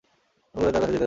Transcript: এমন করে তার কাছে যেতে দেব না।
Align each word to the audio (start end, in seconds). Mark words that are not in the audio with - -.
এমন 0.53 0.59
করে 0.63 0.71
তার 0.73 0.73
কাছে 0.73 0.79
যেতে 0.79 0.89
দেব 0.93 0.97
না। 0.97 0.99